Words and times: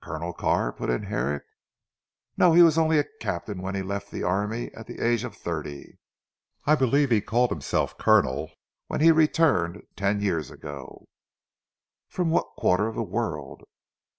"Colonel 0.03 0.33
Carr?" 0.33 0.73
put 0.73 0.89
in 0.89 1.03
Herrick. 1.03 1.43
"No! 2.35 2.53
he 2.53 2.63
was 2.63 2.75
only 2.75 2.97
a 2.97 3.05
captain 3.19 3.61
when 3.61 3.75
he 3.75 3.83
left 3.83 4.09
the 4.09 4.23
army 4.23 4.73
at 4.73 4.87
the 4.87 4.99
age 4.99 5.23
of 5.23 5.37
thirty. 5.37 5.99
I 6.65 6.73
believe 6.73 7.11
he 7.11 7.21
called 7.21 7.51
himself 7.51 7.99
Colonel 7.99 8.49
when 8.87 8.99
he 9.01 9.11
returned 9.11 9.83
ten 9.95 10.19
years 10.19 10.49
ago." 10.49 11.05
"From 12.09 12.31
what 12.31 12.47
quarter 12.57 12.87
of 12.87 12.95
the 12.95 13.03
world?" 13.03 13.61